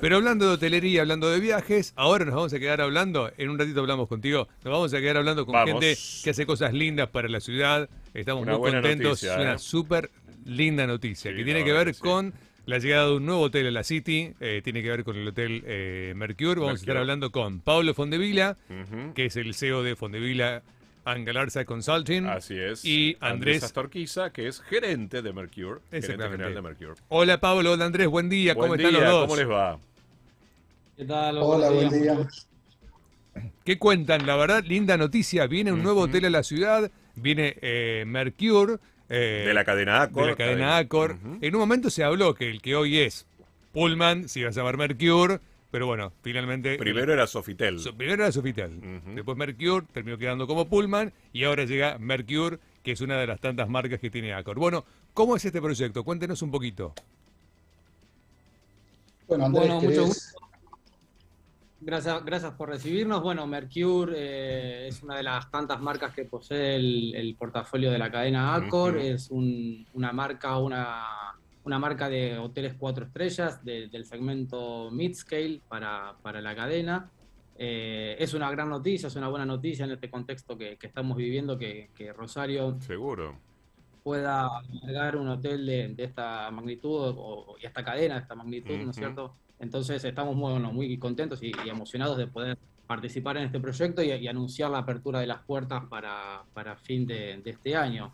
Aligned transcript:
Pero 0.00 0.16
hablando 0.16 0.46
de 0.48 0.54
hotelería, 0.54 1.02
hablando 1.02 1.30
de 1.30 1.38
viajes, 1.40 1.92
ahora 1.96 2.24
nos 2.24 2.34
vamos 2.34 2.52
a 2.52 2.58
quedar 2.58 2.80
hablando, 2.80 3.30
en 3.38 3.50
un 3.50 3.58
ratito 3.58 3.80
hablamos 3.80 4.08
contigo, 4.08 4.48
nos 4.64 4.72
vamos 4.72 4.94
a 4.94 5.00
quedar 5.00 5.18
hablando 5.18 5.46
con 5.46 5.52
Vamos. 5.52 5.70
gente 5.80 5.96
que 6.24 6.30
hace 6.30 6.44
cosas 6.46 6.72
lindas 6.72 7.08
para 7.10 7.28
la 7.28 7.40
ciudad. 7.40 7.88
Estamos 8.14 8.42
Una 8.42 8.58
muy 8.58 8.70
contentos. 8.72 9.08
noticia, 9.22 9.34
es 9.34 9.40
una 9.40 9.54
¿eh? 9.54 9.58
súper 9.58 10.10
linda 10.44 10.86
noticia 10.86 11.30
Sí, 11.30 11.36
que 11.36 11.44
tiene 11.44 11.64
que 11.64 11.72
ver 11.72 11.94
sí. 11.94 12.00
con 12.00 12.32
la 12.66 12.78
llegada 12.78 13.06
de 13.08 13.16
un 13.16 13.26
nuevo 13.26 13.42
hotel 13.42 13.66
a 13.68 13.70
la 13.70 13.84
City, 13.84 14.32
eh, 14.40 14.60
tiene 14.64 14.82
que 14.82 14.88
ver 14.90 15.04
con 15.04 15.16
el 15.16 15.26
hotel 15.28 15.62
eh, 15.66 16.12
Mercure. 16.16 16.60
Vamos 16.60 16.80
a 16.80 16.82
estar 16.82 16.96
hablando 16.96 17.30
con 17.32 17.60
Pablo 17.60 17.94
Fondevila, 17.94 18.56
que 19.14 19.26
es 19.26 19.36
el 19.36 19.54
CEO 19.54 19.82
de 19.82 19.96
Fondevila 19.96 20.62
Angalarza 21.04 21.64
Consulting. 21.64 22.26
Así 22.26 22.56
es. 22.58 22.84
Y 22.84 23.16
Andrés. 23.20 23.62
Astorquiza, 23.64 24.30
que 24.30 24.46
es 24.48 24.60
gerente 24.62 25.22
de 25.22 25.32
Mercure. 25.32 25.80
Gerente 25.90 26.28
general 26.28 26.54
de 26.54 26.62
Mercure. 26.62 26.94
Hola 27.08 27.38
Pablo, 27.40 27.72
hola 27.72 27.84
Andrés, 27.86 28.06
buen 28.08 28.28
día, 28.28 28.54
¿cómo 28.54 28.68
Buen 28.68 28.80
están 28.80 28.92
día, 28.94 29.02
los 29.04 29.10
dos? 29.12 29.22
¿Cómo 29.26 29.36
les 29.36 29.50
va? 29.50 29.78
¿Qué 30.96 31.04
tal? 31.04 31.38
Hola, 31.38 31.70
buen 31.70 31.88
día. 31.90 32.16
¿Qué 33.64 33.78
cuentan? 33.78 34.26
La 34.26 34.36
verdad, 34.36 34.62
linda 34.64 34.96
noticia. 34.96 35.46
Viene 35.46 35.72
un 35.72 35.82
nuevo 35.82 36.02
hotel 36.02 36.26
a 36.26 36.30
la 36.30 36.42
ciudad. 36.42 36.90
Viene 37.16 37.56
eh, 37.62 38.04
Mercure. 38.06 38.76
eh, 39.08 39.44
De 39.46 39.54
la 39.54 39.64
cadena 39.64 40.02
Accor. 40.02 40.24
de 40.24 40.30
la 40.30 40.36
cadena 40.36 40.76
Accor. 40.76 41.16
En 41.40 41.54
un 41.54 41.60
momento 41.60 41.90
se 41.90 42.04
habló 42.04 42.34
que 42.34 42.48
el 42.50 42.60
que 42.62 42.76
hoy 42.76 42.98
es 42.98 43.26
Pullman 43.72 44.28
se 44.28 44.40
iba 44.40 44.50
a 44.50 44.52
llamar 44.52 44.76
Mercure. 44.76 45.40
Pero 45.72 45.86
bueno, 45.86 46.12
finalmente. 46.22 46.76
Primero 46.76 47.12
era 47.14 47.26
Sofitel. 47.26 47.80
So- 47.80 47.96
primero 47.96 48.22
era 48.22 48.30
Sofitel. 48.30 48.78
Después 49.14 49.36
Mercure 49.38 49.84
terminó 49.92 50.16
quedando 50.18 50.46
como 50.46 50.68
Pullman. 50.68 51.12
Y 51.32 51.42
ahora 51.44 51.64
llega 51.64 51.96
Mercure, 51.98 52.58
que 52.84 52.92
es 52.92 53.00
una 53.00 53.16
de 53.18 53.26
las 53.26 53.40
tantas 53.40 53.68
marcas 53.68 53.98
que 53.98 54.10
tiene 54.10 54.34
Accor. 54.34 54.58
Bueno, 54.58 54.84
¿cómo 55.14 55.34
es 55.34 55.44
este 55.44 55.60
proyecto? 55.62 56.04
Cuéntenos 56.04 56.42
un 56.42 56.50
poquito. 56.50 56.94
Bueno, 59.26 59.46
Andrés, 59.46 59.66
Bueno, 59.68 59.80
mucho 59.88 60.04
gusto. 60.06 60.38
Gracias, 61.80 62.24
gracias 62.24 62.52
por 62.52 62.68
recibirnos. 62.68 63.22
Bueno, 63.22 63.46
Mercure 63.46 64.12
eh, 64.16 64.88
es 64.88 65.02
una 65.02 65.16
de 65.16 65.22
las 65.24 65.50
tantas 65.50 65.80
marcas 65.80 66.14
que 66.14 66.24
posee 66.26 66.76
el, 66.76 67.14
el 67.14 67.34
portafolio 67.34 67.90
de 67.90 67.98
la 67.98 68.10
cadena 68.10 68.54
Accor. 68.54 68.98
Es 68.98 69.30
un- 69.30 69.84
una 69.94 70.12
marca, 70.12 70.58
una, 70.58 71.04
una 71.64 71.78
marca 71.78 72.08
de 72.08 72.38
hoteles 72.38 72.74
cuatro 72.78 73.04
estrellas 73.04 73.64
de- 73.64 73.88
del 73.88 74.04
segmento 74.04 74.90
mid-scale 74.90 75.60
para, 75.68 76.14
para 76.22 76.40
la 76.40 76.54
cadena. 76.54 77.10
Eh, 77.56 78.16
es 78.18 78.34
una 78.34 78.50
gran 78.50 78.68
noticia, 78.68 79.06
es 79.06 79.16
una 79.16 79.28
buena 79.28 79.46
noticia 79.46 79.84
en 79.84 79.92
este 79.92 80.10
contexto 80.10 80.56
que, 80.58 80.76
que 80.76 80.86
estamos 80.88 81.16
viviendo, 81.16 81.56
que, 81.56 81.90
que 81.94 82.12
Rosario 82.12 82.80
Seguro. 82.80 83.38
pueda 84.02 84.48
albergar 84.58 85.16
un 85.16 85.28
hotel 85.28 85.64
de, 85.66 85.88
de 85.88 86.04
esta 86.04 86.50
magnitud 86.50 87.14
o, 87.16 87.56
y 87.62 87.66
esta 87.66 87.84
cadena 87.84 88.14
de 88.16 88.20
esta 88.22 88.34
magnitud, 88.34 88.74
¿no 88.78 88.90
es 88.90 88.96
cierto? 88.96 89.36
Entonces 89.60 90.02
estamos 90.02 90.34
muy, 90.34 90.50
bueno, 90.52 90.72
muy 90.72 90.98
contentos 90.98 91.40
y, 91.42 91.52
y 91.64 91.68
emocionados 91.68 92.16
de 92.16 92.26
poder 92.26 92.58
participar 92.88 93.36
en 93.36 93.44
este 93.44 93.60
proyecto 93.60 94.02
y, 94.02 94.10
y 94.10 94.26
anunciar 94.26 94.70
la 94.70 94.78
apertura 94.78 95.20
de 95.20 95.28
las 95.28 95.42
puertas 95.44 95.84
para, 95.88 96.42
para 96.52 96.74
fin 96.74 97.06
de, 97.06 97.36
de 97.44 97.50
este 97.50 97.76
año. 97.76 98.12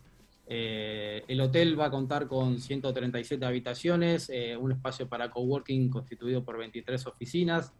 Eh, 0.50 1.24
el 1.28 1.40
hotel 1.42 1.78
va 1.78 1.86
a 1.86 1.90
contar 1.90 2.26
con 2.26 2.58
137 2.58 3.44
habitaciones, 3.44 4.30
eh, 4.32 4.56
un 4.56 4.72
espacio 4.72 5.06
para 5.06 5.30
coworking 5.30 5.90
constituido 5.90 6.42
por 6.42 6.56
23 6.56 7.06
oficinas. 7.06 7.74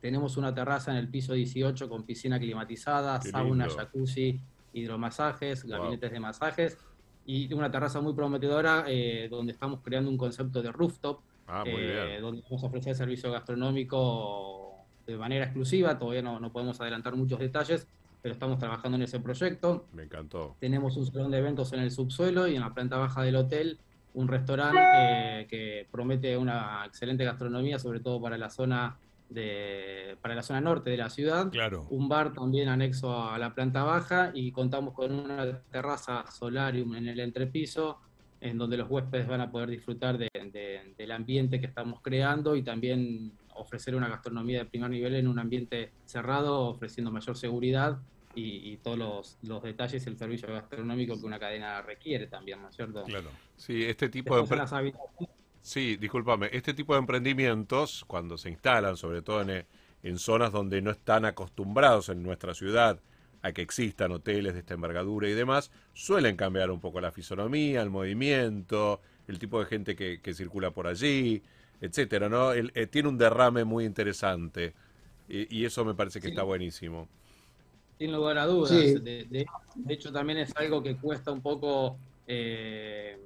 Tenemos 0.00 0.36
una 0.36 0.54
terraza 0.54 0.90
en 0.90 0.98
el 0.98 1.08
piso 1.08 1.32
18 1.32 1.88
con 1.88 2.02
piscina 2.04 2.38
climatizada, 2.38 3.18
Qué 3.18 3.30
sauna, 3.30 3.66
lindo. 3.66 3.80
jacuzzi, 3.82 4.38
hidromasajes, 4.74 5.62
Wow. 5.64 5.72
gabinetes 5.72 6.12
de 6.12 6.20
masajes 6.20 6.78
y 7.24 7.52
una 7.54 7.70
terraza 7.70 8.00
muy 8.00 8.12
prometedora 8.12 8.84
eh, 8.88 9.28
donde 9.30 9.52
estamos 9.52 9.80
creando 9.82 10.10
un 10.10 10.18
concepto 10.18 10.60
de 10.62 10.70
rooftop, 10.72 11.20
Ah, 11.46 11.64
eh, 11.66 12.18
donde 12.20 12.40
vamos 12.42 12.62
a 12.62 12.66
ofrecer 12.66 12.94
servicio 12.94 13.30
gastronómico 13.32 14.76
de 15.06 15.16
manera 15.16 15.44
exclusiva. 15.46 15.98
Todavía 15.98 16.22
no, 16.22 16.38
no 16.40 16.52
podemos 16.52 16.80
adelantar 16.80 17.16
muchos 17.16 17.38
detalles, 17.40 17.86
pero 18.22 18.32
estamos 18.34 18.58
trabajando 18.58 18.96
en 18.96 19.02
ese 19.02 19.18
proyecto. 19.20 19.86
Me 19.92 20.04
encantó. 20.04 20.56
Tenemos 20.60 20.96
un 20.96 21.06
salón 21.06 21.30
de 21.32 21.38
eventos 21.38 21.72
en 21.72 21.80
el 21.80 21.90
subsuelo 21.90 22.46
y 22.48 22.54
en 22.54 22.60
la 22.62 22.72
planta 22.72 22.96
baja 22.96 23.22
del 23.22 23.36
hotel 23.36 23.78
un 24.14 24.28
restaurante 24.28 24.78
eh, 24.80 25.46
que 25.48 25.86
promete 25.90 26.36
una 26.36 26.84
excelente 26.86 27.24
gastronomía, 27.24 27.78
sobre 27.78 28.00
todo 28.00 28.20
para 28.20 28.36
la 28.38 28.50
zona 28.50 28.96
de, 29.30 30.16
para 30.20 30.34
la 30.34 30.42
zona 30.42 30.60
norte 30.60 30.90
de 30.90 30.98
la 30.98 31.08
ciudad 31.08 31.50
Claro. 31.50 31.86
un 31.90 32.08
bar 32.08 32.32
también 32.34 32.68
anexo 32.68 33.30
a 33.30 33.38
la 33.38 33.54
planta 33.54 33.82
baja 33.82 34.30
y 34.34 34.52
contamos 34.52 34.92
con 34.94 35.10
una 35.12 35.58
terraza 35.70 36.24
solarium 36.30 36.94
en 36.96 37.08
el 37.08 37.18
entrepiso 37.20 37.98
en 38.42 38.58
donde 38.58 38.76
los 38.76 38.90
huéspedes 38.90 39.26
van 39.26 39.40
a 39.40 39.50
poder 39.50 39.70
disfrutar 39.70 40.18
de- 40.18 40.28
de- 40.52 40.94
del 40.98 41.12
ambiente 41.12 41.60
que 41.60 41.66
estamos 41.66 42.00
creando 42.02 42.54
y 42.56 42.62
también 42.62 43.32
ofrecer 43.62 43.94
una 43.94 44.08
gastronomía 44.08 44.58
de 44.60 44.64
primer 44.66 44.90
nivel 44.90 45.14
en 45.14 45.26
un 45.28 45.38
ambiente 45.38 45.92
cerrado, 46.04 46.68
ofreciendo 46.68 47.10
mayor 47.10 47.36
seguridad 47.36 47.98
y, 48.34 48.72
y 48.72 48.76
todos 48.78 48.98
los, 48.98 49.38
los 49.42 49.62
detalles 49.62 50.06
y 50.06 50.08
el 50.08 50.16
servicio 50.16 50.48
gastronómico 50.48 51.18
que 51.18 51.26
una 51.26 51.38
cadena 51.38 51.82
requiere 51.82 52.26
también, 52.26 52.62
¿no 52.62 52.68
es 52.68 52.76
cierto? 52.76 53.04
Claro. 53.04 53.30
Sí, 53.56 53.84
este 53.84 54.08
tipo 54.08 54.34
de... 54.34 54.42
Después 54.42 54.70
empre- 54.70 55.28
Sí, 55.60 55.96
discúlpame. 55.96 56.48
Este 56.52 56.74
tipo 56.74 56.94
de 56.94 56.98
emprendimientos, 56.98 58.04
cuando 58.06 58.36
se 58.36 58.50
instalan, 58.50 58.96
sobre 58.96 59.22
todo 59.22 59.42
en, 59.42 59.64
en 60.02 60.18
zonas 60.18 60.50
donde 60.50 60.82
no 60.82 60.90
están 60.90 61.24
acostumbrados 61.24 62.08
en 62.08 62.22
nuestra 62.22 62.52
ciudad 62.52 63.00
a 63.42 63.52
que 63.52 63.62
existan 63.62 64.12
hoteles 64.12 64.54
de 64.54 64.60
esta 64.60 64.74
envergadura 64.74 65.28
y 65.28 65.32
demás, 65.34 65.70
suelen 65.94 66.36
cambiar 66.36 66.70
un 66.70 66.80
poco 66.80 67.00
la 67.00 67.12
fisonomía, 67.12 67.82
el 67.82 67.90
movimiento, 67.90 69.00
el 69.28 69.38
tipo 69.38 69.60
de 69.60 69.66
gente 69.66 69.94
que, 69.94 70.20
que 70.20 70.34
circula 70.34 70.70
por 70.72 70.86
allí, 70.86 71.42
etcétera, 71.82 72.28
¿no? 72.30 72.52
El- 72.52 72.70
eh, 72.74 72.86
tiene 72.86 73.08
un 73.10 73.18
derrame 73.18 73.64
muy 73.64 73.84
interesante 73.84 74.72
y, 75.28 75.58
y 75.58 75.64
eso 75.66 75.84
me 75.84 75.94
parece 75.94 76.20
que 76.20 76.28
Sí. 76.28 76.32
está 76.32 76.42
buenísimo. 76.44 77.08
Sin 77.98 78.12
lugar 78.12 78.38
a 78.38 78.46
dudas. 78.46 78.70
Sí. 78.70 78.94
De, 79.00 79.24
de- 79.24 79.46
de 79.74 79.94
hecho, 79.94 80.10
también 80.12 80.38
es 80.38 80.56
algo 80.56 80.82
que 80.82 80.96
cuesta 80.96 81.30
un 81.30 81.40
poco 81.42 81.96
eh, 82.26 83.18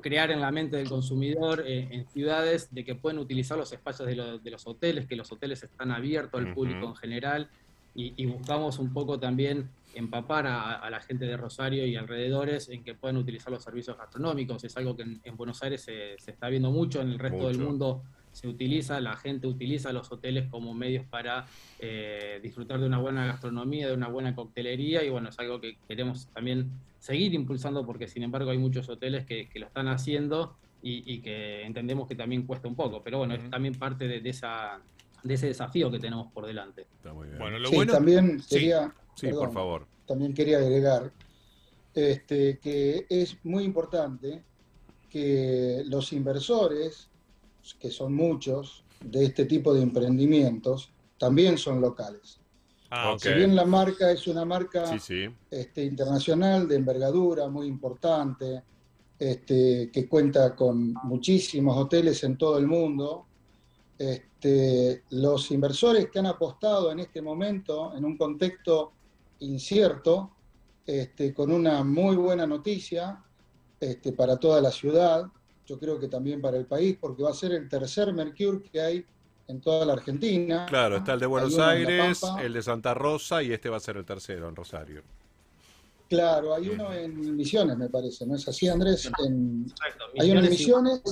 crear 0.00 0.30
en 0.30 0.40
la 0.40 0.50
mente 0.50 0.76
del 0.76 0.88
consumidor 0.88 1.64
eh, 1.66 1.88
en 1.90 2.06
ciudades 2.08 2.68
de 2.72 2.84
que 2.84 2.94
pueden 2.94 3.18
utilizar 3.18 3.56
los 3.58 3.72
espacios 3.72 4.06
de, 4.06 4.14
lo- 4.14 4.38
de 4.38 4.50
los 4.50 4.66
hoteles, 4.66 5.06
que 5.06 5.16
los 5.16 5.32
hoteles 5.32 5.62
están 5.62 5.90
abiertos 5.90 6.38
al 6.40 6.52
público 6.54 6.86
en 6.86 6.96
general 6.96 7.48
y, 7.94 8.12
y 8.16 8.26
buscamos 8.26 8.78
un 8.78 8.92
poco 8.92 9.18
también 9.18 9.70
empapar 9.96 10.46
a, 10.46 10.74
a 10.74 10.90
la 10.90 11.00
gente 11.00 11.24
de 11.24 11.36
Rosario 11.36 11.86
y 11.86 11.96
alrededores 11.96 12.68
en 12.68 12.84
que 12.84 12.94
puedan 12.94 13.16
utilizar 13.16 13.52
los 13.52 13.64
servicios 13.64 13.96
gastronómicos. 13.96 14.62
Es 14.64 14.76
algo 14.76 14.94
que 14.94 15.02
en, 15.02 15.20
en 15.24 15.36
Buenos 15.36 15.62
Aires 15.62 15.82
se, 15.82 16.16
se 16.18 16.30
está 16.30 16.48
viendo 16.48 16.70
mucho, 16.70 17.00
en 17.00 17.08
el 17.08 17.18
resto 17.18 17.48
del 17.48 17.58
mundo 17.58 18.02
se 18.32 18.48
utiliza, 18.48 19.00
la 19.00 19.16
gente 19.16 19.46
utiliza 19.46 19.94
los 19.94 20.12
hoteles 20.12 20.46
como 20.50 20.74
medios 20.74 21.06
para 21.06 21.46
eh, 21.78 22.38
disfrutar 22.42 22.78
de 22.78 22.86
una 22.86 22.98
buena 22.98 23.24
gastronomía, 23.24 23.88
de 23.88 23.94
una 23.94 24.08
buena 24.08 24.34
coctelería 24.34 25.02
y 25.02 25.08
bueno, 25.08 25.30
es 25.30 25.38
algo 25.38 25.58
que 25.58 25.78
queremos 25.88 26.26
también 26.34 26.70
seguir 26.98 27.32
impulsando 27.32 27.86
porque 27.86 28.08
sin 28.08 28.22
embargo 28.22 28.50
hay 28.50 28.58
muchos 28.58 28.90
hoteles 28.90 29.24
que, 29.24 29.48
que 29.48 29.58
lo 29.58 29.66
están 29.66 29.88
haciendo 29.88 30.54
y, 30.82 31.02
y 31.10 31.20
que 31.20 31.62
entendemos 31.64 32.06
que 32.06 32.14
también 32.14 32.42
cuesta 32.42 32.68
un 32.68 32.76
poco, 32.76 33.02
pero 33.02 33.16
bueno, 33.16 33.32
es 33.32 33.48
también 33.48 33.74
parte 33.74 34.06
de, 34.06 34.20
de 34.20 34.28
esa, 34.28 34.80
de 35.22 35.34
ese 35.34 35.46
desafío 35.46 35.90
que 35.90 35.98
tenemos 35.98 36.30
por 36.30 36.44
delante. 36.44 36.82
Está 36.82 37.14
muy 37.14 37.28
bien. 37.28 37.38
Bueno, 37.38 37.58
lo 37.58 37.70
Sí, 37.70 37.76
bueno. 37.76 37.92
también 37.94 38.40
Sí. 38.40 38.70
Sí, 39.16 39.28
por 39.32 39.52
favor. 39.52 39.86
también 40.06 40.32
quería 40.32 40.58
agregar 40.58 41.12
este, 41.94 42.58
que 42.58 43.06
es 43.08 43.36
muy 43.42 43.64
importante 43.64 44.44
que 45.10 45.82
los 45.86 46.12
inversores, 46.12 47.08
que 47.80 47.90
son 47.90 48.14
muchos, 48.14 48.84
de 49.02 49.24
este 49.24 49.44
tipo 49.46 49.72
de 49.74 49.82
emprendimientos, 49.82 50.90
también 51.18 51.56
son 51.58 51.80
locales. 51.80 52.38
Ah, 52.90 53.12
Ok. 53.12 53.20
Si 53.20 53.32
bien 53.32 53.56
la 53.56 53.64
marca 53.64 54.10
es 54.12 54.26
una 54.28 54.44
marca 54.44 54.86
Sí, 54.86 54.98
sí. 54.98 55.34
este, 55.50 55.84
internacional 55.84 56.68
de 56.68 56.76
envergadura 56.76 57.48
muy 57.48 57.66
importante, 57.66 58.62
este, 59.18 59.90
que 59.90 60.06
cuenta 60.06 60.54
con 60.54 60.92
muchísimos 61.04 61.76
hoteles 61.78 62.22
en 62.24 62.36
todo 62.36 62.58
el 62.58 62.66
mundo. 62.66 63.26
Este, 63.98 65.02
los 65.10 65.50
inversores 65.50 66.10
que 66.10 66.18
han 66.18 66.26
apostado 66.26 66.92
en 66.92 67.00
este 67.00 67.22
momento, 67.22 67.96
en 67.96 68.04
un 68.04 68.16
contexto 68.18 68.92
incierto, 69.40 70.36
este, 70.84 71.34
con 71.34 71.50
una 71.50 71.82
muy 71.84 72.16
buena 72.16 72.46
noticia 72.46 73.22
este, 73.80 74.12
para 74.12 74.36
toda 74.38 74.60
la 74.60 74.70
ciudad, 74.70 75.26
yo 75.66 75.78
creo 75.78 75.98
que 75.98 76.08
también 76.08 76.40
para 76.40 76.56
el 76.56 76.66
país, 76.66 76.96
porque 77.00 77.22
va 77.22 77.30
a 77.30 77.34
ser 77.34 77.52
el 77.52 77.68
tercer 77.68 78.12
Mercure 78.12 78.62
que 78.62 78.80
hay 78.80 79.04
en 79.48 79.60
toda 79.60 79.84
la 79.84 79.94
Argentina. 79.94 80.66
Claro, 80.68 80.98
está 80.98 81.14
el 81.14 81.20
de 81.20 81.26
Buenos 81.26 81.58
Aires, 81.58 82.20
el 82.40 82.52
de 82.52 82.62
Santa 82.62 82.94
Rosa 82.94 83.42
y 83.42 83.52
este 83.52 83.68
va 83.68 83.76
a 83.76 83.80
ser 83.80 83.96
el 83.96 84.04
tercero 84.04 84.48
en 84.48 84.56
Rosario. 84.56 85.02
Claro, 86.08 86.54
hay 86.54 86.68
uno 86.68 86.92
en 86.92 87.36
Misiones, 87.36 87.76
me 87.76 87.88
parece, 87.88 88.26
¿no 88.26 88.36
es 88.36 88.46
así, 88.46 88.68
Andrés? 88.68 89.10
En- 89.26 89.66
Exacto. 89.68 90.04
hay 90.18 90.30
uno 90.30 90.40
en 90.40 90.50
Misiones 90.50 91.02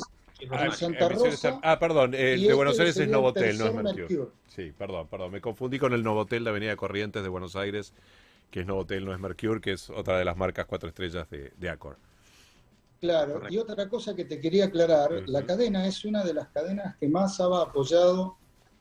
Santa 0.73 1.09
Rosa, 1.09 1.29
está- 1.29 1.61
ah, 1.63 1.79
perdón, 1.79 2.15
el 2.15 2.41
de 2.43 2.55
Buenos 2.55 2.73
este 2.73 2.83
Aires 2.83 2.97
es 2.99 3.09
Novotel, 3.09 3.59
no 3.59 3.67
es 3.67 3.75
Mercure. 3.75 4.29
Sí, 4.49 4.73
perdón, 4.77 5.09
perdón, 5.09 5.33
me 5.33 5.41
confundí 5.41 5.79
con 5.79 5.93
el 5.93 6.03
Novotel 6.03 6.45
de 6.45 6.51
Avenida 6.51 6.77
Corrientes 6.77 7.23
de 7.23 7.29
Buenos 7.29 7.57
Aires, 7.57 7.93
que 8.51 8.61
es 8.61 8.67
Novotel, 8.67 9.05
no 9.05 9.13
es 9.13 9.21
Mercure, 9.21 9.61
que 9.61 9.73
es 9.73 9.91
otra 9.91 10.19
de 10.19 10.25
las 10.25 10.37
marcas 10.37 10.67
cuatro 10.67 10.89
estrellas 10.89 11.29
de, 11.31 11.53
de 11.57 11.69
Accor. 11.71 11.97
Claro, 13.01 13.35
Correcto. 13.35 13.55
y 13.55 13.59
otra 13.59 13.89
cosa 13.89 14.15
que 14.17 14.25
te 14.25 14.41
quería 14.41 14.67
aclarar, 14.67 15.11
la 15.27 15.45
cadena 15.45 15.87
es 15.87 16.05
una 16.05 16.25
de 16.25 16.33
las 16.35 16.49
cadenas 16.49 16.97
que 16.97 17.09
más 17.09 17.39
ha 17.41 17.45
apoyado 17.63 18.37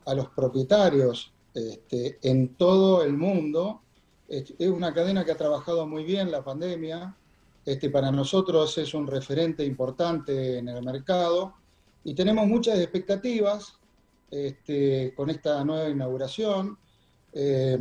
a 0.05 0.13
los 0.13 0.29
propietarios 0.29 1.33
este, 1.53 2.19
en 2.23 2.55
todo 2.55 3.03
el 3.03 3.13
mundo. 3.13 3.81
Es 4.27 4.53
es 4.57 4.69
una 4.69 4.93
cadena 4.93 5.25
que 5.25 5.31
ha 5.31 5.37
trabajado 5.37 5.85
muy 5.85 6.03
bien 6.05 6.31
la 6.31 6.43
pandemia. 6.43 7.15
Este, 7.65 7.89
para 7.89 8.11
nosotros 8.11 8.77
es 8.77 8.93
un 8.93 9.07
referente 9.07 9.63
importante 9.65 10.57
en 10.57 10.67
el 10.67 10.83
mercado 10.83 11.53
y 12.03 12.13
tenemos 12.13 12.45
muchas 12.47 12.77
expectativas 12.79 13.79
este, 14.29 15.13
con 15.15 15.29
esta 15.29 15.63
nueva 15.63 15.89
inauguración. 15.89 16.77
Eh, 17.31 17.77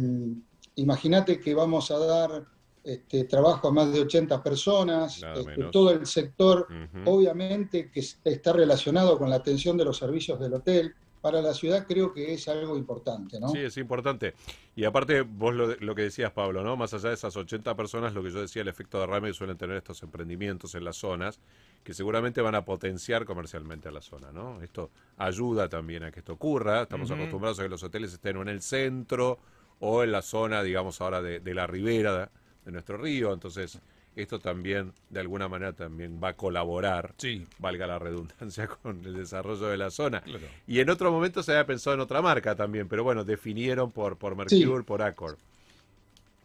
Imagínate 0.76 1.38
que 1.38 1.54
vamos 1.54 1.90
a 1.90 1.98
dar 1.98 2.46
este, 2.82 3.24
trabajo 3.24 3.68
a 3.68 3.72
más 3.72 3.92
de 3.92 4.00
80 4.00 4.42
personas, 4.42 5.20
este, 5.40 5.52
todo 5.70 5.90
el 5.90 6.06
sector 6.06 6.66
obviamente 7.06 7.90
que 7.90 8.00
es- 8.00 8.18
está 8.24 8.54
relacionado 8.54 9.18
con 9.18 9.28
la 9.28 9.36
atención 9.36 9.76
de 9.76 9.84
los 9.84 9.98
servicios 9.98 10.40
del 10.40 10.54
hotel. 10.54 10.94
Para 11.22 11.40
la 11.40 11.54
ciudad 11.54 11.86
creo 11.86 12.12
que 12.12 12.34
es 12.34 12.48
algo 12.48 12.76
importante, 12.76 13.38
¿no? 13.38 13.48
Sí, 13.48 13.58
es 13.58 13.76
importante. 13.76 14.34
Y 14.74 14.84
aparte, 14.84 15.22
vos 15.22 15.54
lo, 15.54 15.74
lo 15.76 15.94
que 15.94 16.02
decías, 16.02 16.32
Pablo, 16.32 16.64
¿no? 16.64 16.76
Más 16.76 16.92
allá 16.94 17.10
de 17.10 17.14
esas 17.14 17.36
80 17.36 17.76
personas, 17.76 18.12
lo 18.12 18.24
que 18.24 18.32
yo 18.32 18.40
decía, 18.40 18.62
el 18.62 18.68
efecto 18.68 18.98
derrame 18.98 19.28
que 19.28 19.34
suelen 19.34 19.56
tener 19.56 19.76
estos 19.76 20.02
emprendimientos 20.02 20.74
en 20.74 20.84
las 20.84 20.96
zonas, 20.96 21.38
que 21.84 21.94
seguramente 21.94 22.40
van 22.40 22.56
a 22.56 22.64
potenciar 22.64 23.24
comercialmente 23.24 23.88
a 23.88 23.92
la 23.92 24.02
zona, 24.02 24.32
¿no? 24.32 24.60
Esto 24.62 24.90
ayuda 25.16 25.68
también 25.68 26.02
a 26.02 26.10
que 26.10 26.18
esto 26.18 26.32
ocurra. 26.32 26.82
Estamos 26.82 27.10
acostumbrados 27.10 27.60
a 27.60 27.62
que 27.62 27.68
los 27.68 27.84
hoteles 27.84 28.12
estén 28.12 28.36
o 28.36 28.42
en 28.42 28.48
el 28.48 28.60
centro 28.60 29.38
o 29.78 30.02
en 30.02 30.10
la 30.10 30.22
zona, 30.22 30.62
digamos, 30.62 31.00
ahora 31.00 31.22
de, 31.22 31.38
de 31.38 31.54
la 31.54 31.68
ribera 31.68 32.32
de 32.64 32.72
nuestro 32.72 32.96
río. 32.96 33.32
Entonces, 33.32 33.80
esto 34.16 34.38
también, 34.38 34.92
de 35.10 35.20
alguna 35.20 35.48
manera, 35.48 35.72
también 35.72 36.20
va 36.22 36.28
a 36.28 36.36
colaborar, 36.36 37.14
Sí, 37.18 37.46
valga 37.58 37.86
la 37.86 37.98
redundancia, 37.98 38.66
con 38.82 39.04
el 39.04 39.14
desarrollo 39.14 39.66
de 39.66 39.76
la 39.76 39.90
zona. 39.90 40.20
claro. 40.20 40.46
Y 40.66 40.80
en 40.80 40.90
otro 40.90 41.10
momento 41.10 41.42
se 41.42 41.52
había 41.52 41.66
pensado 41.66 41.94
en 41.94 42.00
otra 42.00 42.20
marca 42.22 42.54
también, 42.54 42.88
pero 42.88 43.04
bueno, 43.04 43.24
definieron 43.24 43.90
por, 43.90 44.16
por 44.16 44.36
Mercure, 44.36 44.84
por 44.84 45.02
Accor. 45.02 45.36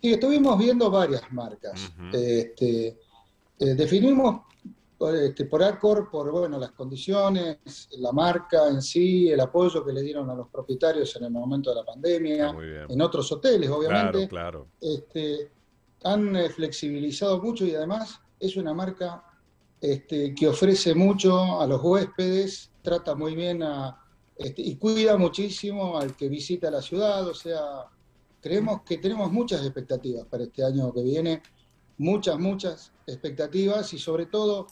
Y 0.01 0.13
estuvimos 0.13 0.57
viendo 0.59 0.89
varias 0.91 1.23
marcas. 1.33 1.91
Este, 2.13 2.87
eh, 3.59 3.73
definimos 3.75 4.41
por, 4.97 5.15
este, 5.15 5.45
por 5.45 5.63
Accor, 5.63 6.09
por 6.09 6.31
bueno, 6.31 6.57
las 6.59 6.71
condiciones, 6.71 7.57
la 7.97 8.11
marca 8.11 8.67
en 8.69 8.81
sí, 8.81 9.29
el 9.29 9.39
apoyo 9.39 9.83
que 9.83 9.91
le 9.93 10.01
dieron 10.03 10.29
a 10.29 10.35
los 10.35 10.47
propietarios 10.49 11.15
en 11.15 11.25
el 11.25 11.31
momento 11.31 11.71
de 11.71 11.75
la 11.77 11.83
pandemia, 11.85 12.45
Está 12.45 12.53
muy 12.53 12.67
bien. 12.67 12.85
en 12.89 13.01
otros 13.01 13.31
hoteles, 13.31 13.69
obviamente. 13.69 14.27
Claro, 14.27 14.67
claro. 14.67 14.67
este, 14.79 15.51
han 16.03 16.35
eh, 16.35 16.49
flexibilizado 16.49 17.41
mucho 17.41 17.65
y 17.65 17.75
además 17.75 18.19
es 18.39 18.55
una 18.57 18.73
marca 18.73 19.23
este, 19.81 20.33
que 20.33 20.47
ofrece 20.47 20.95
mucho 20.95 21.61
a 21.61 21.67
los 21.67 21.81
huéspedes, 21.83 22.71
trata 22.81 23.15
muy 23.15 23.35
bien 23.35 23.63
a, 23.63 23.99
este, 24.35 24.61
y 24.61 24.75
cuida 24.75 25.17
muchísimo 25.17 25.97
al 25.97 26.15
que 26.15 26.29
visita 26.29 26.71
la 26.71 26.81
ciudad, 26.81 27.27
o 27.27 27.33
sea, 27.33 27.85
creemos 28.41 28.81
que 28.83 28.97
tenemos 28.97 29.31
muchas 29.31 29.61
expectativas 29.61 30.25
para 30.25 30.43
este 30.43 30.63
año 30.63 30.93
que 30.93 31.03
viene, 31.03 31.41
muchas, 31.97 32.39
muchas 32.39 32.91
expectativas 33.05 33.93
y 33.93 33.99
sobre 33.99 34.27
todo 34.27 34.67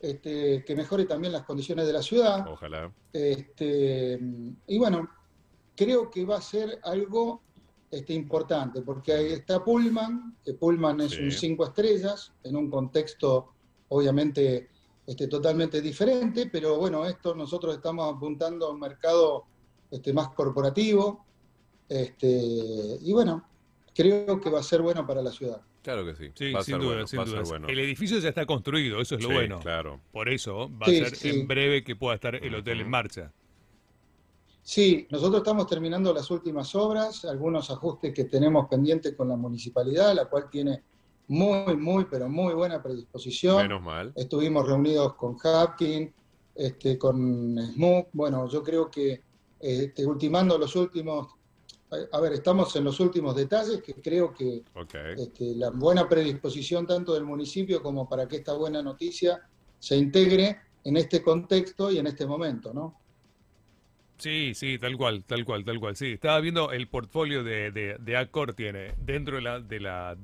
este, 0.00 0.64
que 0.64 0.74
mejore 0.74 1.04
también 1.04 1.32
las 1.32 1.44
condiciones 1.44 1.86
de 1.86 1.92
la 1.92 2.02
ciudad. 2.02 2.46
Ojalá. 2.48 2.92
Este, 3.12 4.18
y 4.66 4.78
bueno, 4.78 5.08
creo 5.76 6.10
que 6.10 6.24
va 6.24 6.38
a 6.38 6.42
ser 6.42 6.78
algo 6.82 7.42
este, 7.90 8.12
importante, 8.14 8.82
porque 8.82 9.12
ahí 9.12 9.32
está 9.32 9.64
Pullman, 9.64 10.36
que 10.44 10.54
Pullman 10.54 11.00
es 11.00 11.12
Sí. 11.12 11.22
un 11.22 11.30
cinco 11.32 11.64
estrellas, 11.64 12.32
en 12.44 12.56
un 12.56 12.70
contexto 12.70 13.52
obviamente 13.88 14.68
este, 15.06 15.26
totalmente 15.26 15.80
diferente, 15.82 16.48
pero 16.52 16.76
bueno, 16.78 17.04
esto 17.04 17.34
nosotros 17.34 17.74
estamos 17.74 18.14
apuntando 18.14 18.68
a 18.68 18.70
un 18.70 18.78
mercado 18.78 19.44
este, 19.90 20.12
más 20.12 20.28
corporativo, 20.28 21.24
este, 21.88 22.28
y 23.02 23.12
bueno, 23.12 23.44
creo 23.94 24.40
que 24.40 24.48
va 24.50 24.60
a 24.60 24.62
ser 24.62 24.82
bueno 24.82 25.04
para 25.06 25.20
la 25.22 25.32
ciudad. 25.32 25.60
Claro 25.82 26.04
que 26.04 26.14
sí. 26.14 26.30
Sí, 26.34 26.52
va 26.52 26.62
sin 26.62 26.78
duda, 26.78 26.88
bueno, 26.92 27.06
sin 27.06 27.18
va 27.18 27.22
a 27.22 27.26
ser 27.26 27.34
dudas. 27.36 27.48
bueno. 27.48 27.68
El 27.68 27.78
edificio 27.80 28.18
ya 28.18 28.28
está 28.28 28.46
construido, 28.46 29.00
eso 29.00 29.16
es 29.16 29.22
lo 29.22 29.30
Sí, 29.30 29.34
bueno. 29.34 29.58
Claro. 29.60 30.00
Por 30.12 30.28
eso 30.28 30.70
va 30.78 30.86
Sí, 30.86 31.00
a 31.00 31.04
ser 31.06 31.16
sí. 31.16 31.28
en 31.30 31.48
breve 31.48 31.82
que 31.82 31.96
pueda 31.96 32.14
estar 32.14 32.34
el 32.36 32.54
hotel 32.54 32.82
en 32.82 32.90
marcha. 32.90 33.32
Sí, 34.62 35.06
nosotros 35.10 35.38
estamos 35.38 35.66
terminando 35.66 36.12
las 36.12 36.30
últimas 36.30 36.74
obras, 36.74 37.24
algunos 37.24 37.70
ajustes 37.70 38.12
que 38.12 38.24
tenemos 38.24 38.68
pendientes 38.68 39.14
con 39.14 39.28
la 39.28 39.36
municipalidad, 39.36 40.14
la 40.14 40.26
cual 40.26 40.48
tiene 40.50 40.82
muy, 41.28 41.76
muy, 41.76 42.04
pero 42.06 42.28
muy 42.28 42.54
buena 42.54 42.82
predisposición. 42.82 43.62
Menos 43.62 43.82
mal. 43.82 44.12
Estuvimos 44.16 44.66
reunidos 44.66 45.14
con 45.14 45.36
Hapkin, 45.42 46.12
este, 46.54 46.98
con 46.98 47.56
Smook. 47.72 48.08
Bueno, 48.12 48.48
yo 48.48 48.62
creo 48.62 48.90
que 48.90 49.22
este, 49.60 50.04
ultimando 50.06 50.58
los 50.58 50.74
últimos, 50.74 51.28
a 52.12 52.20
ver, 52.20 52.32
estamos 52.32 52.74
en 52.76 52.84
los 52.84 52.98
últimos 53.00 53.36
detalles 53.36 53.82
que 53.82 53.94
creo 53.94 54.32
que 54.32 54.64
este, 55.16 55.54
la 55.54 55.70
buena 55.70 56.08
predisposición 56.08 56.86
tanto 56.86 57.14
del 57.14 57.24
municipio 57.24 57.82
como 57.82 58.08
para 58.08 58.26
que 58.26 58.36
esta 58.36 58.54
buena 58.54 58.82
noticia 58.82 59.40
se 59.78 59.96
integre 59.96 60.58
en 60.82 60.96
este 60.96 61.22
contexto 61.22 61.90
y 61.90 61.98
en 61.98 62.06
este 62.06 62.26
momento, 62.26 62.72
¿no? 62.72 62.98
Sí, 64.20 64.52
sí, 64.54 64.78
tal 64.78 64.96
cual, 64.96 65.24
tal 65.24 65.44
cual, 65.44 65.64
tal 65.64 65.80
cual. 65.80 65.96
Sí, 65.96 66.12
estaba 66.12 66.40
viendo 66.40 66.72
el 66.72 66.86
portfolio 66.86 67.42
de, 67.42 67.70
de, 67.70 67.96
de 67.98 68.16
Accor, 68.16 68.54
tiene 68.54 68.92
dentro 68.98 69.36
de 69.36 69.42
la, 69.42 69.60
de 69.60 69.80
la 69.80 70.16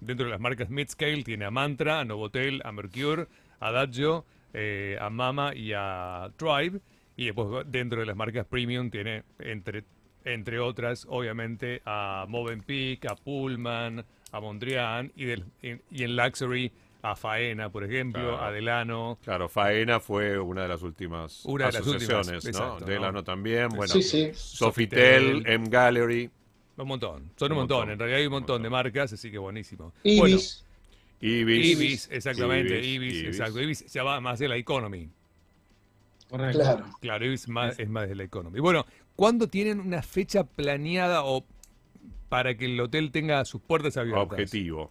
dentro 0.00 0.26
de 0.26 0.32
las 0.32 0.40
marcas 0.40 0.68
Midscale, 0.68 1.22
tiene 1.22 1.44
a 1.46 1.50
Mantra, 1.50 2.00
a 2.00 2.04
Novotel, 2.04 2.60
a 2.64 2.72
Mercure, 2.72 3.26
a 3.60 3.68
Adagio, 3.68 4.24
eh, 4.52 4.98
a 5.00 5.08
Mama 5.10 5.54
y 5.54 5.72
a 5.74 6.30
Tribe. 6.36 6.80
Y 7.16 7.26
después 7.26 7.64
dentro 7.70 8.00
de 8.00 8.06
las 8.06 8.16
marcas 8.16 8.46
Premium 8.46 8.90
tiene, 8.90 9.22
entre, 9.38 9.84
entre 10.24 10.58
otras, 10.58 11.06
obviamente, 11.08 11.80
a 11.86 12.26
Movenpick, 12.28 13.06
a 13.06 13.14
Pullman, 13.16 14.04
a 14.32 14.40
Mondrian 14.40 15.12
y, 15.16 15.24
del, 15.24 15.44
en- 15.62 15.80
y 15.90 16.02
en 16.02 16.14
Luxury 16.16 16.72
a 17.10 17.16
Faena, 17.16 17.70
por 17.70 17.84
ejemplo, 17.84 18.20
Claro. 18.22 18.42
a 18.44 18.50
Delano. 18.50 19.18
Claro, 19.22 19.48
Faena 19.48 20.00
fue 20.00 20.38
una 20.38 20.62
de 20.62 20.68
las 20.68 20.82
últimas 20.82 21.44
Una 21.44 21.66
de 21.66 21.72
las 21.72 21.86
últimas, 21.86 22.26
¿no? 22.28 22.34
exacto, 22.34 22.84
Delano 22.84 23.12
¿no? 23.12 23.24
también, 23.24 23.68
bueno. 23.68 23.92
Sí, 23.92 24.02
sí. 24.02 24.30
Sofitel. 24.34 25.42
M 25.46 25.68
Gallery, 25.68 26.30
Un 26.78 26.88
montón, 26.88 27.30
son 27.36 27.52
un 27.52 27.52
Un 27.52 27.58
montón. 27.62 27.76
montón, 27.78 27.90
En 27.92 27.98
realidad 27.98 28.18
hay 28.20 28.26
un 28.26 28.32
un 28.34 28.38
montón 28.40 28.62
de 28.62 28.68
marcas, 28.70 29.12
así 29.12 29.30
que 29.30 29.38
buenísimo. 29.38 29.92
Ibis, 30.02 30.64
Ibis. 31.20 31.66
Ibis, 31.78 32.08
exactamente, 32.12 32.76
Ibis, 32.78 32.86
Ibis, 32.96 33.14
Ibis. 33.14 33.26
exacto. 33.28 33.60
Ibis 33.62 33.86
ya 33.86 34.02
va 34.02 34.20
más 34.20 34.38
de 34.38 34.48
la 34.48 34.56
economy. 34.56 35.08
Correcto. 36.28 36.58
claro. 36.58 36.84
Claro, 37.00 37.24
Ibis 37.24 37.48
más- 37.48 37.78
es 37.78 37.88
más 37.88 38.08
de 38.08 38.14
la 38.16 38.24
economy. 38.24 38.58
Bueno, 38.60 38.84
¿cuándo 39.14 39.46
tienen 39.48 39.80
una 39.80 40.02
fecha 40.02 40.44
planeada 40.44 41.22
o 41.24 41.44
para 42.28 42.56
que 42.56 42.64
el 42.66 42.78
hotel 42.80 43.10
tenga 43.12 43.44
sus 43.44 43.60
puertas 43.62 43.96
abiertas? 43.96 44.24
Objetivo. 44.24 44.88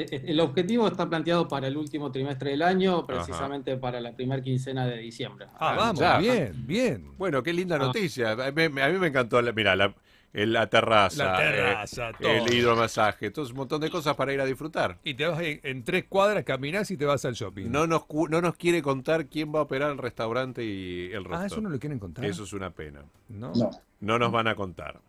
Eh, 0.00 0.06
eh, 0.12 0.22
El 0.28 0.38
objetivo 0.40 0.86
está 0.86 1.08
planteado 1.08 1.48
para 1.48 1.66
el 1.66 1.76
último 1.76 2.12
trimestre 2.12 2.50
del 2.50 2.62
año, 2.62 3.04
precisamente 3.04 3.76
para 3.76 4.00
la 4.00 4.12
primera 4.12 4.40
quincena 4.40 4.86
de 4.86 4.96
diciembre. 4.98 5.46
Ah, 5.58 5.74
vamos, 5.76 5.98
ya. 6.00 6.18
bien, 6.18 6.54
bien. 6.66 7.10
Bueno, 7.18 7.42
qué 7.42 7.52
linda 7.52 7.74
Ah. 7.76 7.80
noticia. 7.80 8.30
A 8.32 8.50
mí, 8.52 8.62
a 8.64 8.88
mí 8.88 8.98
me 8.98 9.08
encantó, 9.08 9.42
la, 9.42 9.50
mira, 9.52 9.74
la, 9.74 9.92
el- 10.32 10.52
la 10.52 10.68
terraza, 10.68 11.24
La 11.32 11.36
terraza, 11.38 12.10
eh, 12.10 12.14
todo. 12.20 12.30
el 12.30 12.54
hidromasaje, 12.54 13.30
todo 13.32 13.46
un 13.48 13.54
montón 13.56 13.80
de 13.80 13.90
cosas 13.90 14.14
para 14.14 14.32
ir 14.32 14.40
a 14.40 14.44
disfrutar. 14.44 14.98
Y 15.02 15.14
te 15.14 15.26
vas 15.26 15.40
en, 15.40 15.58
en 15.64 15.82
tres 15.82 16.04
cuadras, 16.08 16.44
caminás 16.44 16.90
y 16.92 16.96
te 16.96 17.04
vas 17.04 17.24
al 17.24 17.34
shopping. 17.34 17.68
No 17.68 17.88
nos, 17.88 18.04
no 18.30 18.40
nos 18.40 18.54
quiere 18.54 18.82
contar 18.82 19.26
quién 19.26 19.52
va 19.52 19.58
a 19.58 19.62
operar 19.62 19.90
el 19.90 19.98
restaurante 19.98 20.64
y 20.64 21.06
el 21.12 21.24
resto. 21.24 21.38
ah, 21.42 21.46
eso 21.46 21.60
no 21.60 21.70
lo 21.70 21.78
quieren 21.80 21.98
contar. 21.98 22.24
Eso 22.24 22.44
es 22.44 22.52
una 22.52 22.70
pena. 22.70 23.00
No. 23.30 23.52
No. 23.52 23.70
No 24.00 24.18
nos 24.18 24.30
van 24.30 24.46
a 24.46 24.54
contar. 24.54 25.00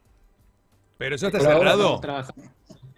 Pero 0.97 1.15
ya 1.15 1.27
está 1.27 1.37
Por 1.39 1.47
ahora 1.47 1.71
cerrado. 1.73 2.01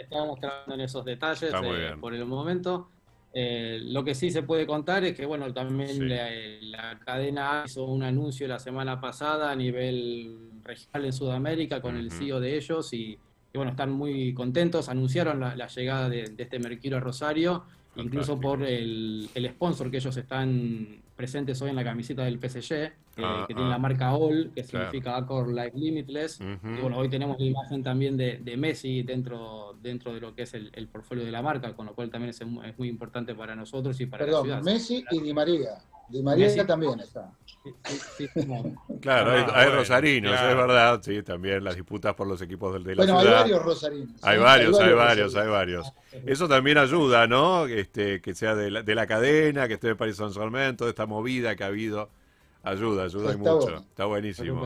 Estamos 0.01 0.39
trabajando, 0.39 0.75
en 0.75 0.81
esos 0.81 1.05
detalles 1.05 1.53
eh, 1.53 1.95
por 1.99 2.13
el 2.13 2.25
momento. 2.25 2.89
Eh, 3.33 3.79
lo 3.83 4.03
que 4.03 4.13
sí 4.13 4.29
se 4.29 4.43
puede 4.43 4.67
contar 4.67 5.05
es 5.05 5.15
que, 5.15 5.25
bueno, 5.25 5.53
también 5.53 5.87
Sí. 5.89 5.99
la, 6.01 6.29
la 6.61 6.99
cadena 6.99 7.63
hizo 7.65 7.85
un 7.85 8.03
anuncio 8.03 8.47
la 8.47 8.59
semana 8.59 8.99
pasada 8.99 9.51
a 9.51 9.55
nivel 9.55 10.49
regional 10.63 11.05
en 11.05 11.13
Sudamérica 11.13 11.81
con 11.81 11.95
el. 11.95 12.11
CEO 12.11 12.39
de 12.41 12.57
ellos 12.57 12.91
y, 12.93 13.17
y, 13.53 13.57
bueno, 13.57 13.71
están 13.71 13.91
muy 13.91 14.33
contentos. 14.33 14.89
Anunciaron 14.89 15.39
la, 15.39 15.55
la 15.55 15.67
llegada 15.67 16.09
de, 16.09 16.23
de 16.25 16.43
este 16.43 16.59
Mercurio 16.59 16.97
a 16.97 16.99
Rosario, 16.99 17.63
incluso 17.95 18.39
por 18.39 18.63
el, 18.63 19.29
el 19.33 19.49
sponsor 19.49 19.91
que 19.91 19.97
ellos 19.97 20.15
están 20.17 21.01
presentes 21.15 21.61
hoy 21.61 21.69
en 21.69 21.75
la 21.75 21.83
camiseta 21.83 22.23
del 22.23 22.39
PSG, 22.39 22.71
eh, 22.73 22.91
Ah, 23.17 23.43
que 23.47 23.53
tiene 23.53 23.67
ah. 23.67 23.73
la 23.73 23.77
marca 23.77 24.15
All, 24.15 24.51
que 24.55 24.63
Claro. 24.63 24.85
significa 24.89 25.17
Accor 25.17 25.53
Life 25.53 25.73
Limitless. 25.77 26.39
Y 26.39 26.81
bueno, 26.81 26.97
hoy 26.97 27.09
tenemos 27.09 27.37
la 27.39 27.45
imagen 27.45 27.83
también 27.83 28.15
de, 28.17 28.37
de 28.37 28.57
Messi 28.57 29.03
dentro, 29.03 29.75
dentro 29.81 30.13
de 30.13 30.21
lo 30.21 30.33
que 30.33 30.43
es 30.43 30.53
el, 30.53 30.71
el 30.73 30.87
portfolio 30.87 31.23
de 31.25 31.31
la 31.31 31.41
marca, 31.41 31.73
con 31.75 31.85
lo 31.85 31.93
cual 31.93 32.09
también 32.09 32.29
es, 32.29 32.41
es 32.41 32.77
muy 32.79 32.87
importante 32.87 33.35
para 33.35 33.55
nosotros 33.55 33.99
y 33.99 34.05
para 34.05 34.23
la 34.25 34.31
Perdón, 34.31 34.45
ciudad. 34.45 34.63
Messi 34.63 35.03
y 35.11 35.19
Di 35.19 35.33
María. 35.33 35.71
Di 36.09 36.23
María 36.23 36.47
Messi. 36.47 36.65
también 36.65 36.99
está. 37.01 37.31
Sí, 37.63 37.71
sí, 38.17 38.27
Claro, 39.01 39.31
Ah, 39.31 39.33
hay, 39.33 39.39
hay 39.41 39.65
bueno, 39.65 39.75
rosarinos, 39.81 40.31
claro. 40.31 40.49
es 40.49 40.57
verdad, 40.57 41.01
sí, 41.03 41.21
también 41.21 41.63
las 41.63 41.75
disputas 41.75 42.15
por 42.15 42.25
los 42.27 42.41
equipos 42.41 42.73
del- 42.73 42.83
de 42.83 42.95
la 42.95 43.03
Bueno, 43.03 43.19
hay 43.19 43.27
varios 43.27 43.61
rosarinos. 43.61 44.09
Hay 44.23 44.37
¿eh? 44.37 44.39
varios, 44.41 44.79
hay 44.79 44.93
varios, 44.93 45.35
hay 45.35 45.47
varios. 45.47 45.87
Ah, 45.87 46.17
Eso 46.25 46.47
también 46.47 46.77
ayuda, 46.79 47.27
¿no? 47.27 47.67
Este, 47.67 48.19
que 48.19 48.33
sea 48.33 48.55
de 48.55 48.71
la, 48.71 48.81
de 48.81 48.95
la 48.95 49.05
cadena, 49.05 49.67
que 49.67 49.75
esté 49.75 49.87
de 49.87 49.95
Paris 49.95 50.15
Saint 50.17 50.33
Germain, 50.33 50.75
toda 50.75 50.89
esta 50.89 51.05
movida 51.05 51.55
que 51.55 51.63
ha 51.63 51.67
habido. 51.67 52.09
Ayuda, 52.63 53.03
ayuda 53.05 53.25
y 53.25 53.27
Está 53.31 53.37
mucho. 53.37 53.61
bueno. 53.65 53.77
Está 53.79 54.05
buenísimo. 54.05 54.65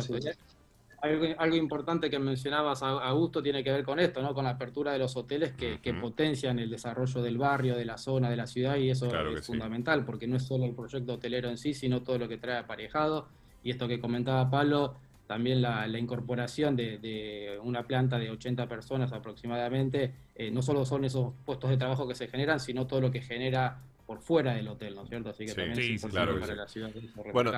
Algo, 1.02 1.26
algo 1.38 1.56
importante 1.56 2.10
que 2.10 2.20
mencionabas, 2.20 2.82
Augusto, 2.84 3.42
tiene 3.42 3.64
que 3.64 3.72
ver 3.72 3.84
con 3.84 4.00
esto, 4.00 4.22
¿no? 4.22 4.34
Con 4.34 4.46
la 4.46 4.52
apertura 4.52 4.92
de 4.94 5.00
los 5.00 5.16
hoteles 5.16 5.54
que, 5.54 5.94
potencian 5.94 6.60
el 6.60 6.70
desarrollo 6.70 7.22
del 7.22 7.38
barrio, 7.38 7.76
de 7.76 7.86
la 7.86 7.98
zona, 7.98 8.30
de 8.30 8.36
la 8.36 8.48
ciudad, 8.48 8.76
y 8.78 8.90
eso 8.90 9.10
Claro 9.10 9.34
es 9.34 9.42
sí. 9.46 9.52
fundamental, 9.52 10.06
porque 10.06 10.28
no 10.28 10.38
es 10.38 10.44
solo 10.44 10.66
el 10.66 10.74
proyecto 10.74 11.14
hotelero 11.14 11.50
en 11.50 11.58
sí, 11.58 11.74
sino 11.74 12.02
todo 12.02 12.18
lo 12.18 12.28
que 12.28 12.38
trae 12.38 12.58
aparejado. 12.58 13.28
Y 13.64 13.72
esto 13.72 13.88
que 13.88 14.00
comentaba 14.00 14.50
Pablo, 14.50 14.96
también 15.28 15.62
la, 15.62 15.88
la 15.88 15.98
incorporación 15.98 16.76
de, 16.76 17.00
de 17.00 17.60
una 17.64 17.84
planta 17.84 18.20
de 18.20 18.30
80 18.30 18.68
personas 18.68 19.12
aproximadamente, 19.12 20.14
eh, 20.36 20.52
no 20.52 20.62
solo 20.62 20.86
son 20.86 21.06
esos 21.06 21.34
puestos 21.46 21.70
de 21.70 21.78
trabajo 21.78 22.08
que 22.08 22.16
se 22.16 22.28
generan, 22.28 22.60
sino 22.60 22.86
todo 22.86 23.02
lo 23.02 23.12
que 23.12 23.22
genera 23.22 23.80
por 24.06 24.22
fuera 24.22 24.54
del 24.54 24.68
hotel, 24.68 24.94
¿no 24.96 25.04
es 25.04 25.10
cierto? 25.10 25.30
Así 25.30 25.46
que 25.46 25.50
Sí, 25.50 25.56
también 25.56 25.76
sí, 25.76 25.82
es 25.82 26.04
importante 26.04 26.16
claro 26.16 26.34
que 26.36 26.40
para 26.42 26.54
sí. 26.54 26.58
la 26.60 26.68
ciudad 26.68 26.92
eso, 26.96 27.24
Bueno. 27.34 27.52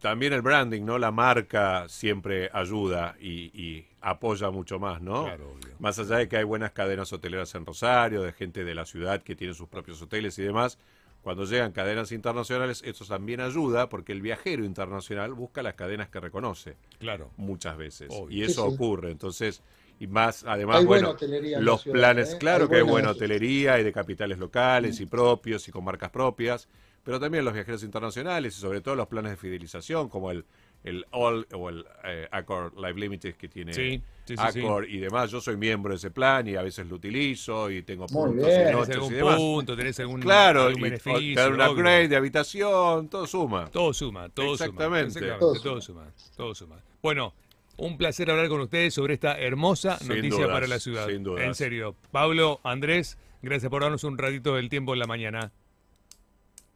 También 0.00 0.32
el 0.32 0.42
branding, 0.42 0.82
¿no? 0.84 0.96
La 0.98 1.10
marca 1.10 1.88
siempre 1.88 2.48
ayuda 2.52 3.16
y, 3.20 3.50
y 3.52 3.86
apoya 4.00 4.50
mucho 4.50 4.78
más, 4.78 5.02
¿no? 5.02 5.24
Claro, 5.24 5.50
obvio. 5.52 5.74
Más 5.80 5.98
allá 5.98 6.18
de 6.18 6.28
que 6.28 6.36
hay 6.36 6.44
buenas 6.44 6.70
cadenas 6.72 7.12
hoteleras 7.12 7.52
en 7.56 7.66
Rosario, 7.66 8.22
de 8.22 8.32
gente 8.32 8.64
de 8.64 8.74
la 8.76 8.84
ciudad 8.86 9.22
que 9.22 9.34
tiene 9.34 9.54
sus 9.54 9.68
propios 9.68 10.00
hoteles 10.00 10.38
y 10.38 10.42
demás, 10.42 10.78
cuando 11.20 11.44
llegan 11.44 11.72
cadenas 11.72 12.12
internacionales, 12.12 12.80
eso 12.86 13.04
también 13.04 13.40
ayuda 13.40 13.88
porque 13.88 14.12
el 14.12 14.22
viajero 14.22 14.64
internacional 14.64 15.34
busca 15.34 15.62
las 15.64 15.74
cadenas 15.74 16.08
que 16.08 16.20
reconoce 16.20 16.76
Claro. 17.00 17.32
muchas 17.36 17.76
veces. 17.76 18.08
Obvio. 18.12 18.38
Y 18.38 18.44
eso 18.44 18.62
Sí, 18.62 18.68
sí. 18.68 18.74
ocurre. 18.76 19.10
Entonces, 19.10 19.62
y 20.00 20.06
más, 20.06 20.44
además, 20.44 20.78
Hay 20.78 20.84
bueno, 20.86 21.16
los 21.60 21.82
ciudad, 21.82 21.92
planes, 21.92 22.34
¿eh? 22.34 22.38
claro 22.38 22.64
Hay 22.64 22.70
que 22.70 22.76
hay 22.76 22.82
buena- 22.82 23.10
hotelería 23.10 23.78
y 23.80 23.84
de 23.84 23.92
capitales 23.92 24.38
locales 24.38 25.00
y 25.00 25.06
propios 25.06 25.66
y 25.68 25.72
con 25.72 25.84
marcas 25.84 26.10
propias, 26.10 26.68
pero 27.02 27.18
también 27.18 27.44
los 27.44 27.54
viajeros 27.54 27.82
internacionales 27.82 28.56
y 28.56 28.60
sobre 28.60 28.80
todo 28.80 28.94
los 28.94 29.08
planes 29.08 29.32
de 29.32 29.36
fidelización 29.36 30.08
como 30.08 30.30
el, 30.30 30.44
el 30.84 31.04
All 31.10 31.46
o 31.52 31.68
el 31.70 31.84
eh, 32.04 32.28
Accor 32.30 32.74
Live 32.76 32.94
Limited 32.94 33.34
que 33.34 33.48
tiene 33.48 33.72
Sí, 33.72 34.02
sí, 34.24 34.36
sí, 34.36 34.44
sí. 34.52 34.60
Accor 34.60 34.88
y 34.88 34.98
demás. 34.98 35.30
Yo 35.30 35.40
soy 35.40 35.56
miembro 35.56 35.90
de 35.90 35.96
ese 35.96 36.10
plan 36.10 36.46
y 36.46 36.54
a 36.54 36.62
veces 36.62 36.86
lo 36.86 36.96
utilizo 36.96 37.70
y 37.70 37.82
tengo 37.82 38.06
Muy 38.08 38.28
puntos 38.30 38.46
bien. 38.48 38.60
y 38.60 38.64
¿Tenés 38.64 38.72
noches 38.72 38.88
y 38.94 38.98
algún 38.98 39.14
demás. 39.14 39.36
punto? 39.36 39.76
¿Tenés 39.76 40.00
algún, 40.00 40.20
Claro, 40.20 40.62
algún 40.64 40.82
beneficio? 40.82 41.34
dan 41.42 41.52
un 41.54 41.60
Obvio. 41.60 41.70
upgrade 41.72 42.08
de 42.08 42.16
habitación, 42.16 43.08
todo 43.08 43.26
suma. 43.26 43.68
Todo 43.70 43.92
suma, 43.92 44.28
todo 44.28 44.52
Exactamente. 44.52 45.10
suma. 45.20 45.26
Exactamente, 45.26 45.38
Todo 45.40 45.60
todo 45.72 45.80
suma, 45.80 46.06
todo 46.36 46.54
suma. 46.54 46.76
Bueno, 47.02 47.32
un 47.78 47.96
placer 47.96 48.30
hablar 48.30 48.48
con 48.48 48.60
ustedes 48.60 48.92
sobre 48.94 49.14
esta 49.14 49.38
hermosa 49.38 49.98
Sin 49.98 50.08
noticia 50.08 50.30
dudas, 50.44 50.50
para 50.52 50.66
la 50.66 50.78
ciudad. 50.78 51.06
sin 51.08 51.22
dudas. 51.24 51.44
En 51.46 51.54
serio. 51.54 51.96
Pablo, 52.12 52.60
Andrés, 52.64 53.16
gracias 53.40 53.70
por 53.70 53.82
darnos 53.82 54.04
un 54.04 54.18
ratito 54.18 54.54
del 54.56 54.68
tiempo 54.68 54.92
en 54.92 54.98
la 54.98 55.06
mañana. 55.06 55.52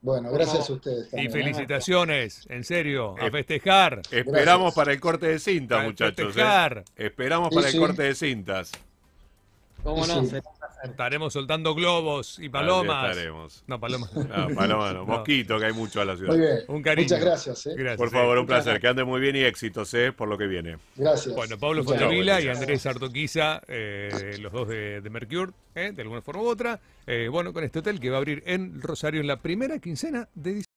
Bueno, 0.00 0.32
gracias 0.32 0.68
a 0.68 0.72
ustedes 0.72 1.06
Y 1.08 1.10
también. 1.10 1.28
¿eh? 1.28 1.30
felicitaciones, 1.32 2.46
en 2.48 2.64
serio, 2.64 3.14
a 3.20 3.30
festejar. 3.30 4.00
Esperamos 4.10 4.34
Gracias. 4.42 4.74
para 4.74 4.92
el 4.92 5.00
corte 5.00 5.26
de 5.28 5.38
cinta, 5.38 5.76
Para 5.76 5.88
muchachos. 5.88 6.18
¿eh? 6.18 6.24
festejar. 6.24 6.84
Esperamos 6.96 7.48
Sí, 7.50 7.54
para 7.54 7.66
el 7.68 7.72
sí. 7.72 7.78
corte 7.78 8.02
de 8.02 8.14
cintas. 8.16 8.72
¿Cómo 9.84 10.04
no? 10.06 10.24
sí. 10.24 10.36
Estaremos 10.82 11.32
soltando 11.32 11.74
globos 11.74 12.38
y 12.38 12.42
Allí 12.42 12.48
palomas. 12.50 13.10
estaremos. 13.10 13.64
No, 13.66 13.78
palomas. 13.80 14.12
No, 14.16 14.48
paloma 14.54 14.92
no, 14.92 14.98
No. 15.00 15.06
mosquito, 15.06 15.58
que 15.58 15.66
hay 15.66 15.72
mucho 15.72 16.00
a 16.00 16.04
la 16.04 16.16
ciudad. 16.16 16.32
Muy 16.32 16.40
bien. 16.40 16.58
Un 16.68 16.82
cariño. 16.82 17.04
Muchas 17.04 17.20
gracias. 17.20 17.66
¿eh? 17.66 17.74
Gracias. 17.76 17.96
Por 17.98 18.08
eh. 18.08 18.10
favor, 18.10 18.38
un 18.38 18.44
Muchas 18.44 18.64
placer. 18.64 18.80
Que 18.80 18.88
ande 18.88 19.04
muy 19.04 19.20
bien 19.20 19.36
y 19.36 19.40
éxitos, 19.40 19.92
¿eh? 19.94 20.12
Por 20.12 20.28
lo 20.28 20.36
que 20.36 20.46
viene. 20.46 20.78
Gracias. 20.96 21.34
Bueno, 21.34 21.58
Pablo 21.58 21.84
Muchas 21.84 22.00
Fontevila 22.00 22.40
y. 22.40 22.48
Andrés 22.48 22.84
Artoquiza, 22.86 23.60
eh, 23.68 24.36
los 24.40 24.52
dos 24.52 24.68
de, 24.68 25.00
de 25.00 25.10
Mercure, 25.10 25.52
eh, 25.74 25.92
de 25.94 26.02
alguna 26.02 26.20
forma 26.22 26.42
u 26.42 26.46
otra. 26.48 26.80
Eh, 27.06 27.28
bueno, 27.30 27.52
con 27.52 27.64
este 27.64 27.80
hotel 27.80 28.00
que 28.00 28.10
va 28.10 28.16
a 28.16 28.18
abrir 28.18 28.42
en 28.46 28.80
Rosario 28.80 29.20
en 29.20 29.26
la 29.26 29.36
primera 29.40 29.78
quincena 29.78 30.28
de 30.34 30.50
diciembre. 30.54 30.71